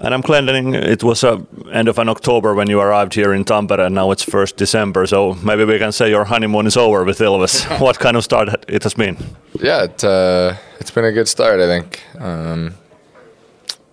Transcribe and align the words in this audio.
Adam 0.00 0.22
Clendening. 0.22 0.74
It 0.74 1.02
was 1.02 1.24
uh, 1.24 1.38
end 1.72 1.88
of 1.88 1.98
an 1.98 2.08
October 2.08 2.54
when 2.54 2.70
you 2.70 2.80
arrived 2.80 3.14
here 3.14 3.34
in 3.34 3.44
Tampere, 3.44 3.86
and 3.86 3.94
now 3.94 4.12
it's 4.12 4.22
first 4.22 4.56
December. 4.56 5.06
So 5.06 5.34
maybe 5.42 5.64
we 5.64 5.78
can 5.78 5.92
say 5.92 6.08
your 6.10 6.24
honeymoon 6.24 6.66
is 6.66 6.76
over 6.76 7.04
with 7.04 7.18
Ilves. 7.18 7.80
what 7.80 7.98
kind 7.98 8.16
of 8.16 8.24
start 8.24 8.48
it 8.68 8.82
has 8.84 8.94
been? 8.94 9.16
Yeah, 9.60 9.84
it, 9.84 10.04
uh, 10.04 10.54
it's 10.78 10.90
been 10.90 11.04
a 11.04 11.12
good 11.12 11.28
start. 11.28 11.60
I 11.60 11.66
think. 11.66 12.02
Um, 12.18 12.74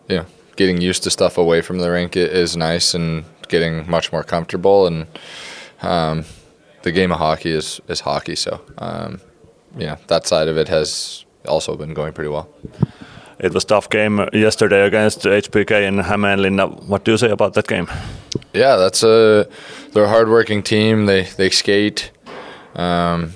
know, 0.09 0.25
getting 0.55 0.79
used 0.79 1.03
to 1.03 1.09
stuff 1.09 1.37
away 1.37 1.61
from 1.61 1.79
the 1.79 1.89
rink 1.89 2.15
is 2.15 2.55
nice, 2.55 2.93
and 2.93 3.25
getting 3.47 3.89
much 3.89 4.11
more 4.11 4.23
comfortable. 4.23 4.87
And 4.87 5.07
um, 5.81 6.25
the 6.83 6.91
game 6.91 7.11
of 7.11 7.17
hockey 7.17 7.51
is 7.51 7.81
is 7.87 8.01
hockey, 8.01 8.35
so 8.35 8.61
um, 8.77 9.21
yeah, 9.75 9.97
that 10.07 10.27
side 10.27 10.47
of 10.47 10.57
it 10.57 10.67
has 10.67 11.25
also 11.47 11.75
been 11.75 11.93
going 11.93 12.13
pretty 12.13 12.29
well. 12.29 12.47
It 13.39 13.53
was 13.53 13.65
tough 13.65 13.89
game 13.89 14.27
yesterday 14.31 14.85
against 14.85 15.21
HPK 15.21 15.87
in 15.87 15.97
Hämeenlinna. 15.97 16.87
What 16.87 17.03
do 17.03 17.11
you 17.11 17.17
say 17.17 17.29
about 17.29 17.53
that 17.53 17.67
game? 17.67 17.87
Yeah, 18.53 18.77
that's 18.77 19.03
a 19.03 19.47
they're 19.91 20.05
a 20.05 20.09
hardworking 20.09 20.63
team. 20.63 21.05
They 21.05 21.23
they 21.23 21.49
skate. 21.49 22.11
Um, 22.75 23.33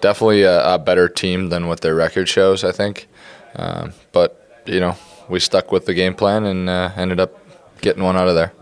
definitely 0.00 0.42
a, 0.42 0.74
a, 0.74 0.78
better 0.78 1.08
team 1.08 1.48
than 1.48 1.66
what 1.66 1.80
their 1.80 1.94
record 1.94 2.28
shows, 2.28 2.62
I 2.62 2.70
think. 2.70 3.08
Um, 3.56 3.92
but 4.12 4.62
you 4.66 4.80
know, 4.80 4.96
we 5.28 5.40
stuck 5.40 5.72
with 5.72 5.86
the 5.86 5.94
game 5.94 6.14
plan 6.14 6.44
and 6.44 6.68
uh, 6.68 6.90
ended 6.96 7.20
up 7.20 7.32
getting 7.80 8.02
one 8.02 8.16
out 8.16 8.28
of 8.28 8.34
there. 8.34 8.52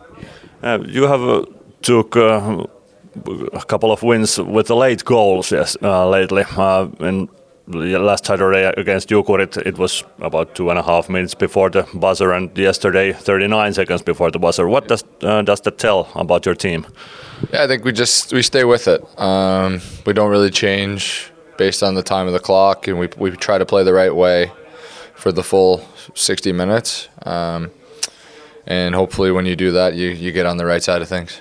Uh, 0.63 0.79
you 0.87 1.05
have 1.05 1.23
uh, 1.23 1.45
took 1.83 2.17
uh, 2.17 2.65
a 3.53 3.65
couple 3.67 3.93
of 3.93 4.03
wins 4.03 4.39
with 4.39 4.69
the 4.69 4.77
late 4.77 5.05
goals, 5.05 5.51
yes, 5.51 5.77
uh, 5.83 6.09
lately. 6.09 6.45
and 6.57 7.29
last 7.67 8.27
Saturday 8.27 8.65
against 8.77 9.09
Jukurit, 9.09 9.57
it 9.57 9.79
was 9.79 10.05
about 10.21 10.55
two 10.55 10.71
and 10.71 10.79
a 10.79 10.83
half 10.83 11.09
minutes 11.09 11.35
before 11.35 11.71
the 11.71 11.87
buzzer, 11.95 12.33
and 12.33 12.57
yesterday, 12.57 13.13
39 13.13 13.75
seconds 13.75 14.03
before 14.03 14.31
the 14.31 14.39
buzzer. 14.39 14.69
What 14.69 14.89
does 14.89 15.05
uh, 15.23 15.43
does 15.43 15.61
that 15.63 15.79
tell 15.79 16.09
about 16.15 16.47
your 16.47 16.55
team? 16.55 16.87
Yeah, 17.53 17.65
I 17.65 17.67
think 17.67 17.85
we 17.85 17.93
just 17.93 18.33
we 18.33 18.43
stay 18.43 18.65
with 18.65 18.89
it. 18.89 19.03
Um, 19.19 19.81
we 20.07 20.13
don't 20.13 20.31
really 20.31 20.51
change 20.51 21.31
based 21.57 21.83
on 21.83 21.95
the 21.95 22.03
time 22.03 22.27
of 22.27 22.33
the 22.33 22.41
clock, 22.41 22.89
and 22.89 22.99
we 22.99 23.09
we 23.17 23.31
try 23.33 23.59
to 23.59 23.67
play 23.67 23.85
the 23.85 23.93
right 23.93 24.15
way 24.15 24.51
for 25.15 25.33
the 25.33 25.43
full 25.43 25.87
60 26.15 26.53
minutes. 26.53 27.09
Um, 27.25 27.71
and 28.67 28.95
hopefully, 28.95 29.31
when 29.31 29.47
you 29.47 29.57
do 29.57 29.73
that, 29.73 29.95
you 29.95 30.09
you 30.09 30.33
get 30.33 30.47
on 30.47 30.57
the 30.57 30.67
right 30.67 30.83
side 30.83 31.03
of 31.03 31.09
things 31.09 31.41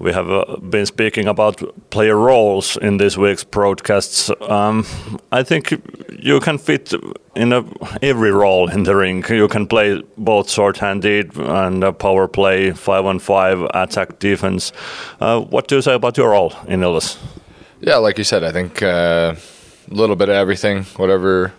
we 0.00 0.12
have 0.12 0.30
uh, 0.30 0.56
been 0.56 0.86
speaking 0.86 1.28
about 1.28 1.62
player 1.90 2.16
roles 2.16 2.78
in 2.78 2.96
this 2.96 3.18
week's 3.18 3.44
broadcasts. 3.44 4.30
Um, 4.40 4.86
I 5.30 5.42
think 5.42 5.74
you 6.18 6.40
can 6.40 6.56
fit 6.58 6.94
in 7.36 7.52
a, 7.52 7.64
every 8.00 8.30
role 8.30 8.70
in 8.70 8.84
the 8.84 8.96
ring. 8.96 9.22
You 9.28 9.46
can 9.46 9.66
play 9.66 10.02
both 10.16 10.50
short-handed 10.50 11.36
and 11.36 11.98
power 11.98 12.26
play, 12.28 12.72
five 12.72 13.04
on 13.04 13.18
five, 13.18 13.60
attack, 13.74 14.18
defense. 14.18 14.72
Uh, 15.20 15.40
what 15.40 15.68
do 15.68 15.76
you 15.76 15.82
say 15.82 15.94
about 15.94 16.16
your 16.16 16.30
role 16.30 16.54
in 16.66 16.80
Ilves? 16.80 17.18
Yeah, 17.80 17.96
like 17.96 18.16
you 18.16 18.24
said, 18.24 18.42
I 18.42 18.52
think 18.52 18.82
uh, 18.82 19.34
a 19.90 19.94
little 19.94 20.16
bit 20.16 20.30
of 20.30 20.34
everything, 20.34 20.84
whatever 20.96 21.52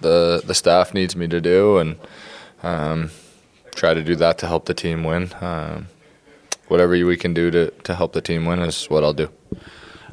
the 0.00 0.42
the 0.44 0.54
staff 0.54 0.94
needs 0.94 1.16
me 1.16 1.28
to 1.28 1.40
do, 1.40 1.78
and 1.78 1.96
um, 2.62 3.10
try 3.74 3.94
to 3.94 4.02
do 4.02 4.14
that 4.16 4.38
to 4.38 4.46
help 4.46 4.66
the 4.66 4.74
team 4.74 5.04
win. 5.04 5.30
Um, 5.40 5.88
whatever 6.72 6.92
we 6.92 7.18
can 7.18 7.34
do 7.34 7.50
to, 7.50 7.70
to 7.84 7.94
help 7.94 8.14
the 8.14 8.22
team 8.22 8.46
win 8.46 8.58
is 8.60 8.86
what 8.86 9.04
I'll 9.04 9.12
do. 9.12 9.28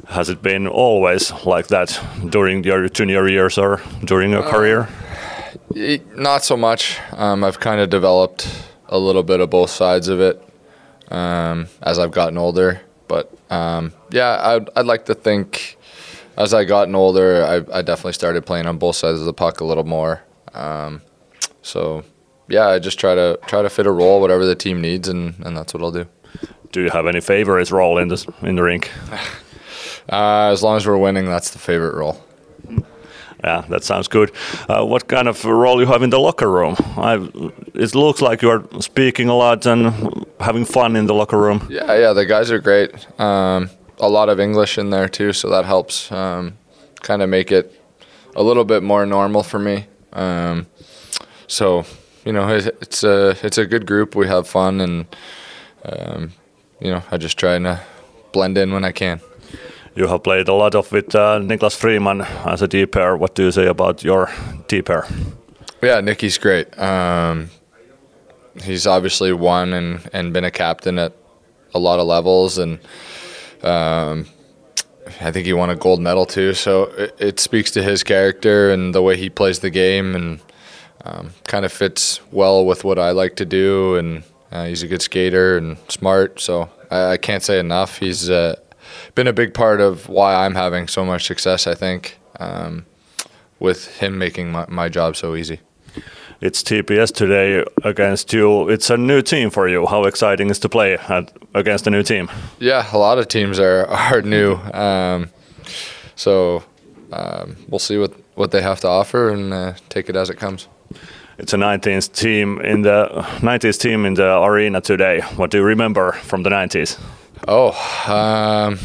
Has 0.08 0.28
it 0.28 0.42
been 0.42 0.66
always 0.66 1.32
like 1.46 1.68
that 1.68 1.98
during 2.28 2.62
your 2.64 2.86
junior 2.88 3.26
years 3.26 3.56
or 3.56 3.80
during 4.04 4.30
your 4.30 4.44
uh, 4.44 4.50
career? 4.50 4.88
Not 6.14 6.44
so 6.44 6.56
much. 6.56 6.98
Um, 7.12 7.42
I've 7.44 7.60
kind 7.60 7.80
of 7.80 7.88
developed 7.88 8.46
a 8.88 8.98
little 8.98 9.22
bit 9.22 9.40
of 9.40 9.48
both 9.48 9.70
sides 9.70 10.08
of 10.08 10.20
it 10.20 10.36
um, 11.10 11.66
as 11.82 11.98
I've 11.98 12.10
gotten 12.10 12.36
older. 12.36 12.82
But 13.08 13.32
um, 13.50 13.92
yeah, 14.10 14.38
I'd, 14.40 14.68
I'd, 14.76 14.86
like 14.86 15.06
to 15.06 15.14
think 15.14 15.78
as 16.36 16.52
I 16.52 16.64
gotten 16.64 16.94
older, 16.94 17.42
I, 17.42 17.78
I, 17.78 17.82
definitely 17.82 18.12
started 18.12 18.46
playing 18.46 18.66
on 18.66 18.78
both 18.78 18.96
sides 18.96 19.18
of 19.18 19.26
the 19.26 19.32
puck 19.32 19.60
a 19.60 19.64
little 19.64 19.84
more. 19.84 20.22
Um, 20.54 21.02
so 21.62 22.04
yeah, 22.48 22.68
I 22.68 22.78
just 22.78 23.00
try 23.00 23.14
to 23.14 23.38
try 23.46 23.62
to 23.62 23.70
fit 23.70 23.86
a 23.86 23.90
role, 23.90 24.20
whatever 24.20 24.44
the 24.44 24.54
team 24.54 24.80
needs, 24.80 25.08
and, 25.08 25.34
and 25.44 25.56
that's 25.56 25.74
what 25.74 25.82
I'll 25.82 25.90
do 25.90 26.06
do 26.72 26.82
you 26.82 26.90
have 26.90 27.06
any 27.06 27.20
favorite 27.20 27.70
role 27.70 27.98
in 27.98 28.08
the 28.08 28.34
in 28.42 28.56
the 28.56 28.62
rink? 28.62 28.90
Uh, 30.12 30.50
as 30.50 30.60
long 30.60 30.76
as 30.76 30.84
we're 30.84 30.96
winning, 30.96 31.26
that's 31.26 31.50
the 31.50 31.58
favorite 31.58 31.94
role. 31.94 32.20
Yeah, 33.44 33.64
that 33.68 33.84
sounds 33.84 34.08
good. 34.08 34.32
Uh, 34.68 34.84
what 34.84 35.06
kind 35.06 35.28
of 35.28 35.44
role 35.44 35.80
you 35.80 35.86
have 35.86 36.02
in 36.02 36.10
the 36.10 36.18
locker 36.18 36.50
room? 36.50 36.74
I, 36.96 37.14
it 37.74 37.94
looks 37.94 38.20
like 38.20 38.42
you 38.42 38.50
are 38.50 38.64
speaking 38.80 39.28
a 39.28 39.36
lot 39.36 39.66
and 39.66 40.26
having 40.40 40.64
fun 40.64 40.96
in 40.96 41.06
the 41.06 41.14
locker 41.14 41.38
room. 41.38 41.66
Yeah, 41.70 41.94
yeah, 41.96 42.12
the 42.12 42.26
guys 42.26 42.50
are 42.50 42.58
great. 42.58 42.90
Um, 43.20 43.70
a 43.98 44.08
lot 44.08 44.28
of 44.28 44.40
English 44.40 44.78
in 44.78 44.90
there 44.90 45.08
too, 45.08 45.32
so 45.32 45.48
that 45.50 45.64
helps 45.64 46.10
um, 46.10 46.54
kind 47.02 47.22
of 47.22 47.28
make 47.28 47.52
it 47.52 47.80
a 48.34 48.42
little 48.42 48.64
bit 48.64 48.82
more 48.82 49.06
normal 49.06 49.42
for 49.42 49.60
me. 49.60 49.86
Um, 50.12 50.66
so 51.46 51.84
you 52.24 52.32
know, 52.32 52.48
it's 52.48 53.04
a 53.04 53.36
it's 53.42 53.58
a 53.58 53.66
good 53.66 53.86
group. 53.86 54.14
We 54.14 54.26
have 54.26 54.48
fun 54.48 54.80
and 54.80 55.06
um, 55.84 56.32
you 56.80 56.90
know, 56.90 57.02
I 57.10 57.16
just 57.16 57.38
try 57.38 57.58
to 57.58 57.80
blend 58.32 58.58
in 58.58 58.72
when 58.72 58.84
I 58.84 58.92
can. 58.92 59.20
You 59.94 60.06
have 60.06 60.22
played 60.22 60.48
a 60.48 60.54
lot 60.54 60.74
of 60.74 60.90
with 60.92 61.14
uh, 61.14 61.40
Niklas 61.40 61.76
Friman 61.76 62.22
as 62.46 62.62
a 62.62 62.68
D 62.68 62.86
pair. 62.86 63.16
What 63.16 63.34
do 63.34 63.44
you 63.44 63.50
say 63.50 63.66
about 63.66 64.04
your 64.04 64.30
D 64.68 64.82
pair? 64.82 65.06
Yeah, 65.82 66.00
Nicky's 66.00 66.38
great. 66.38 66.78
Um, 66.78 67.50
he's 68.62 68.86
obviously 68.86 69.32
won 69.32 69.72
and, 69.72 70.08
and 70.12 70.32
been 70.32 70.44
a 70.44 70.50
captain 70.50 70.98
at 70.98 71.12
a 71.74 71.78
lot 71.78 71.98
of 71.98 72.06
levels, 72.06 72.58
and 72.58 72.78
um, 73.62 74.26
I 75.20 75.30
think 75.32 75.46
he 75.46 75.52
won 75.52 75.70
a 75.70 75.76
gold 75.76 76.00
medal 76.00 76.26
too. 76.26 76.54
So 76.54 76.84
it, 76.84 77.16
it, 77.18 77.40
speaks 77.40 77.70
to 77.72 77.82
his 77.82 78.02
character 78.02 78.70
and 78.70 78.94
the 78.94 79.02
way 79.02 79.16
he 79.16 79.30
plays 79.30 79.60
the 79.60 79.70
game, 79.70 80.14
and 80.14 80.40
um, 81.04 81.30
kind 81.46 81.64
of 81.64 81.72
fits 81.72 82.20
well 82.30 82.64
with 82.64 82.84
what 82.84 82.98
I 82.98 83.10
like 83.10 83.36
to 83.36 83.44
do. 83.44 83.96
And 83.96 84.22
uh, 84.50 84.66
he's 84.66 84.82
a 84.82 84.88
good 84.88 85.02
skater 85.02 85.56
and 85.56 85.76
smart, 85.88 86.40
so 86.40 86.68
I, 86.90 87.12
I 87.12 87.16
can't 87.16 87.42
say 87.42 87.58
enough. 87.58 87.98
He's 87.98 88.28
uh, 88.28 88.56
been 89.14 89.26
a 89.26 89.32
big 89.32 89.54
part 89.54 89.80
of 89.80 90.08
why 90.08 90.34
I'm 90.34 90.54
having 90.54 90.88
so 90.88 91.04
much 91.04 91.26
success. 91.26 91.66
I 91.66 91.74
think 91.74 92.18
um, 92.38 92.86
with 93.58 93.98
him 93.98 94.18
making 94.18 94.50
my, 94.50 94.66
my 94.68 94.88
job 94.88 95.16
so 95.16 95.36
easy. 95.36 95.60
It's 96.40 96.62
TPS 96.62 97.12
today 97.14 97.64
against 97.84 98.32
you. 98.32 98.68
It's 98.70 98.88
a 98.88 98.96
new 98.96 99.20
team 99.20 99.50
for 99.50 99.68
you. 99.68 99.86
How 99.86 100.04
exciting 100.04 100.48
is 100.48 100.58
to 100.60 100.70
play 100.70 100.94
at, 100.94 101.30
against 101.52 101.86
a 101.86 101.90
new 101.90 102.02
team? 102.02 102.30
Yeah, 102.58 102.88
a 102.92 102.96
lot 102.96 103.18
of 103.18 103.28
teams 103.28 103.58
are 103.58 103.86
are 103.88 104.22
new. 104.22 104.54
Um, 104.54 105.28
so 106.16 106.64
um, 107.12 107.56
we'll 107.68 107.78
see 107.78 107.98
what, 107.98 108.14
what 108.36 108.52
they 108.52 108.62
have 108.62 108.80
to 108.80 108.88
offer 108.88 109.28
and 109.28 109.52
uh, 109.52 109.74
take 109.90 110.08
it 110.08 110.16
as 110.16 110.30
it 110.30 110.36
comes 110.36 110.66
it's 111.40 111.54
a 111.54 111.56
19th 111.56 112.12
team 112.12 112.60
in 112.60 112.82
the 112.82 113.08
90s 113.40 113.80
team 113.80 114.04
in 114.04 114.14
the 114.14 114.42
arena 114.42 114.80
today. 114.80 115.20
What 115.36 115.50
do 115.50 115.58
you 115.58 115.64
remember 115.64 116.12
from 116.12 116.42
the 116.42 116.50
90s? 116.50 117.00
Oh, 117.48 117.70
um, 118.06 118.78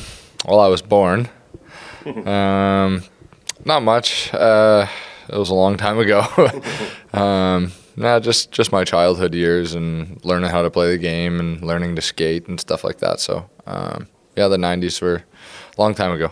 well, 0.48 0.62
I 0.62 0.68
was 0.68 0.82
born. 0.82 1.28
um, 2.26 3.04
not 3.66 3.84
much. 3.84 4.34
Uh, 4.34 4.88
it 5.28 5.38
was 5.38 5.50
a 5.50 5.54
long 5.54 5.76
time 5.76 6.00
ago. 6.00 6.22
um, 7.14 7.74
nah, 7.98 8.20
just 8.20 8.52
just 8.52 8.72
my 8.72 8.86
childhood 8.86 9.34
years 9.34 9.76
and 9.76 10.24
learning 10.24 10.50
how 10.50 10.62
to 10.62 10.72
play 10.72 10.92
the 10.92 10.98
game 10.98 11.42
and 11.42 11.62
learning 11.62 11.96
to 11.98 12.02
skate 12.02 12.48
and 12.48 12.60
stuff 12.60 12.86
like 12.86 13.00
that. 13.00 13.20
So, 13.20 13.50
um, 13.68 14.08
yeah, 14.38 14.48
the 14.48 14.58
90s 14.58 15.02
were 15.02 15.24
a 15.78 15.82
long 15.82 15.94
time 15.94 16.14
ago. 16.14 16.32